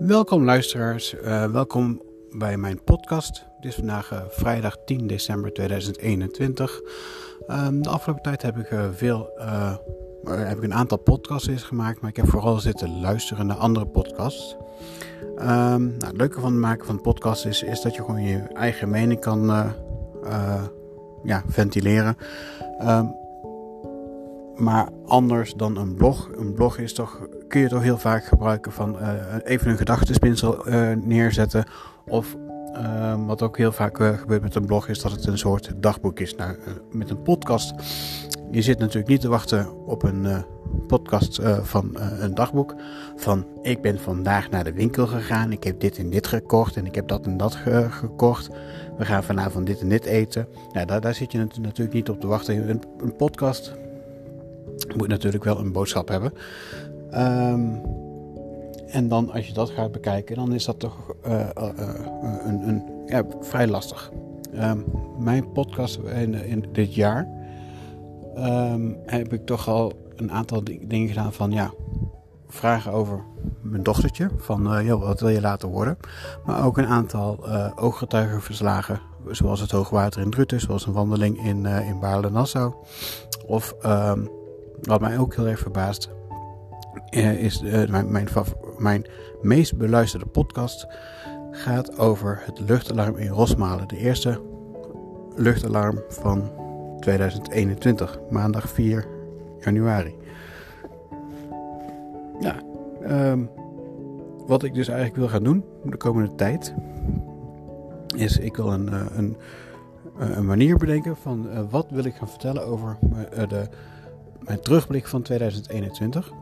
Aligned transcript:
Welkom 0.00 0.44
luisteraars, 0.44 1.14
uh, 1.14 1.44
welkom 1.44 2.02
bij 2.30 2.56
mijn 2.56 2.84
podcast. 2.84 3.44
Het 3.56 3.64
is 3.64 3.74
vandaag 3.74 4.12
uh, 4.12 4.20
vrijdag 4.28 4.76
10 4.84 5.06
december 5.06 5.52
2021. 5.52 6.80
Um, 7.48 7.82
de 7.82 7.88
afgelopen 7.88 8.22
tijd 8.22 8.42
heb 8.42 8.56
ik 8.56 8.70
uh, 8.70 8.84
veel, 8.92 9.30
heb 10.24 10.56
ik 10.56 10.62
een 10.62 10.74
aantal 10.74 10.98
podcasts 10.98 11.62
gemaakt, 11.62 12.00
maar 12.00 12.10
ik 12.10 12.16
heb 12.16 12.28
vooral 12.28 12.58
zitten 12.58 13.00
luisteren 13.00 13.46
naar 13.46 13.56
andere 13.56 13.86
podcasts. 13.86 14.56
Um, 15.38 15.46
nou, 15.46 16.06
het 16.06 16.16
leuke 16.16 16.40
van 16.40 16.52
het 16.52 16.60
maken 16.60 16.86
van 16.86 17.00
podcast 17.00 17.46
is, 17.46 17.62
is 17.62 17.80
dat 17.80 17.94
je 17.94 18.04
gewoon 18.04 18.22
je 18.22 18.38
eigen 18.38 18.90
mening 18.90 19.20
kan 19.20 19.46
ja, 21.22 21.42
ventileren. 21.46 22.16
Um, 22.82 23.14
maar 24.60 24.88
anders 25.06 25.54
dan 25.54 25.76
een 25.76 25.94
blog. 25.94 26.30
Een 26.36 26.52
blog 26.52 26.78
is 26.78 26.92
toch, 26.92 27.18
kun 27.48 27.60
je 27.60 27.68
toch 27.68 27.82
heel 27.82 27.98
vaak 27.98 28.24
gebruiken 28.24 28.72
van 28.72 28.96
uh, 29.00 29.08
even 29.44 29.70
een 29.70 29.76
gedachtespinsel 29.76 30.68
uh, 30.68 30.90
neerzetten. 31.02 31.64
Of 32.06 32.36
uh, 32.74 33.26
wat 33.26 33.42
ook 33.42 33.56
heel 33.56 33.72
vaak 33.72 33.96
gebeurt 33.96 34.42
met 34.42 34.54
een 34.54 34.66
blog 34.66 34.88
is 34.88 35.00
dat 35.00 35.12
het 35.12 35.26
een 35.26 35.38
soort 35.38 35.72
dagboek 35.76 36.20
is. 36.20 36.34
Nou, 36.34 36.56
met 36.92 37.10
een 37.10 37.22
podcast, 37.22 37.74
je 38.50 38.62
zit 38.62 38.78
natuurlijk 38.78 39.08
niet 39.08 39.20
te 39.20 39.28
wachten 39.28 39.86
op 39.86 40.02
een 40.02 40.44
podcast 40.86 41.40
van 41.62 41.96
een 42.18 42.34
dagboek. 42.34 42.74
Van 43.16 43.46
ik 43.62 43.82
ben 43.82 44.00
vandaag 44.00 44.50
naar 44.50 44.64
de 44.64 44.72
winkel 44.72 45.06
gegaan, 45.06 45.52
ik 45.52 45.64
heb 45.64 45.80
dit 45.80 45.98
en 45.98 46.10
dit 46.10 46.26
gekocht 46.26 46.76
en 46.76 46.86
ik 46.86 46.94
heb 46.94 47.08
dat 47.08 47.26
en 47.26 47.36
dat 47.36 47.54
ge 47.54 47.86
gekocht. 47.90 48.50
We 48.98 49.04
gaan 49.04 49.24
vanavond 49.24 49.66
dit 49.66 49.80
en 49.80 49.88
dit 49.88 50.04
eten. 50.04 50.48
Nou, 50.72 50.86
daar, 50.86 51.00
daar 51.00 51.14
zit 51.14 51.32
je 51.32 51.38
natuurlijk 51.38 51.92
niet 51.92 52.10
op 52.10 52.20
te 52.20 52.26
wachten. 52.26 52.70
Een, 52.70 52.82
een 52.98 53.16
podcast 53.16 53.74
moet 54.96 55.08
natuurlijk 55.08 55.44
wel 55.44 55.58
een 55.58 55.72
boodschap 55.72 56.08
hebben. 56.08 56.32
Um, 57.14 57.82
en 58.86 59.08
dan 59.08 59.32
als 59.32 59.46
je 59.46 59.52
dat 59.52 59.70
gaat 59.70 59.92
bekijken, 59.92 60.36
dan 60.36 60.52
is 60.52 60.64
dat 60.64 60.78
toch 60.78 60.96
uh, 61.26 61.32
uh, 61.58 61.68
een, 62.44 62.68
een, 62.68 62.82
ja, 63.06 63.24
vrij 63.40 63.66
lastig. 63.66 64.10
Um, 64.54 64.84
mijn 65.18 65.52
podcast 65.52 65.98
in, 65.98 66.34
in 66.34 66.64
dit 66.72 66.94
jaar 66.94 67.28
um, 68.36 68.96
heb 69.06 69.32
ik 69.32 69.46
toch 69.46 69.68
al 69.68 69.92
een 70.16 70.32
aantal 70.32 70.62
dingen 70.82 71.08
gedaan 71.08 71.32
van 71.32 71.50
ja, 71.50 71.72
vragen 72.48 72.92
over 72.92 73.20
mijn 73.60 73.82
dochtertje. 73.82 74.30
Van 74.36 74.76
uh, 74.76 74.86
joh, 74.86 75.02
wat 75.02 75.20
wil 75.20 75.28
je 75.28 75.40
laten 75.40 75.68
worden? 75.68 75.96
Maar 76.44 76.64
ook 76.64 76.78
een 76.78 76.86
aantal 76.86 77.48
ooggetuigenverslagen. 77.76 79.00
Zoals 79.30 79.60
het 79.60 79.70
hoogwater 79.70 80.22
in 80.22 80.30
Druten, 80.30 80.60
zoals 80.60 80.86
een 80.86 80.92
wandeling 80.92 81.44
in, 81.44 81.66
in 81.66 82.00
Baarle-Nassau. 82.00 82.74
Of 83.46 83.74
wat 84.82 85.00
mij 85.00 85.18
ook 85.18 85.34
heel 85.34 85.46
erg 85.46 85.58
verbaast, 85.58 86.10
uh, 87.10 87.42
is 87.42 87.62
uh, 87.62 87.88
mijn, 87.88 88.12
mijn, 88.12 88.28
mijn, 88.78 89.06
meest 89.42 89.76
beluisterde 89.76 90.26
podcast 90.26 90.86
gaat 91.50 91.98
over 91.98 92.42
het 92.44 92.60
luchtalarm 92.60 93.16
in 93.16 93.28
Rosmalen. 93.28 93.88
De 93.88 93.96
eerste 93.96 94.40
luchtalarm 95.36 96.02
van 96.08 96.50
2021, 97.00 98.18
maandag 98.30 98.68
4 98.68 99.06
januari. 99.58 100.14
Ja, 102.40 102.62
um, 103.08 103.50
wat 104.46 104.62
ik 104.62 104.74
dus 104.74 104.88
eigenlijk 104.88 105.18
wil 105.18 105.28
gaan 105.28 105.44
doen 105.44 105.64
de 105.84 105.96
komende 105.96 106.34
tijd, 106.34 106.74
is 108.16 108.38
ik 108.38 108.56
wil 108.56 108.72
een, 108.72 108.88
uh, 108.92 109.00
een, 109.16 109.36
een 110.18 110.46
manier 110.46 110.76
bedenken 110.76 111.16
van 111.16 111.68
wat 111.70 111.86
wil 111.90 112.04
ik 112.04 112.14
gaan 112.14 112.28
vertellen 112.28 112.66
over 112.66 112.98
de 113.48 113.68
mijn 114.44 114.60
terugblik 114.60 115.06
van 115.06 115.22
2021. 115.22 116.32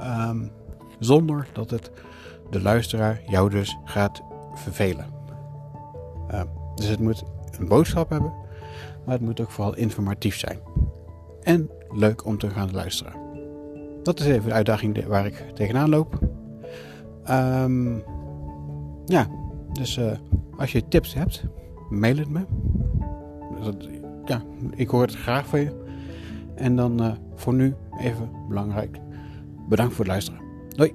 Um, 0.00 0.50
zonder 0.98 1.46
dat 1.52 1.70
het 1.70 1.90
de 2.50 2.62
luisteraar 2.62 3.20
jou 3.26 3.50
dus 3.50 3.78
gaat 3.84 4.22
vervelen. 4.54 5.06
Um, 6.34 6.48
dus 6.74 6.86
het 6.86 7.00
moet 7.00 7.22
een 7.58 7.68
boodschap 7.68 8.10
hebben, 8.10 8.32
maar 9.04 9.14
het 9.14 9.24
moet 9.24 9.40
ook 9.40 9.50
vooral 9.50 9.76
informatief 9.76 10.38
zijn. 10.38 10.58
En 11.42 11.70
leuk 11.90 12.24
om 12.24 12.38
te 12.38 12.50
gaan 12.50 12.72
luisteren. 12.72 13.12
Dat 14.02 14.20
is 14.20 14.26
even 14.26 14.48
de 14.48 14.54
uitdaging 14.54 15.06
waar 15.06 15.26
ik 15.26 15.44
tegenaan 15.54 15.88
loop. 15.88 16.18
Um, 17.30 18.02
ja, 19.04 19.28
dus 19.72 19.96
uh, 19.96 20.12
als 20.56 20.72
je 20.72 20.88
tips 20.88 21.14
hebt, 21.14 21.44
mail 21.90 22.16
het 22.16 22.28
me. 22.28 22.44
ja, 24.24 24.42
ik 24.74 24.88
hoor 24.88 25.02
het 25.02 25.14
graag 25.16 25.46
van 25.46 25.60
je. 25.60 25.83
En 26.54 26.76
dan 26.76 27.02
uh, 27.02 27.12
voor 27.34 27.54
nu 27.54 27.74
even 28.00 28.30
belangrijk. 28.48 28.98
Bedankt 29.68 29.94
voor 29.94 30.04
het 30.04 30.12
luisteren. 30.12 30.40
Doei. 30.68 30.94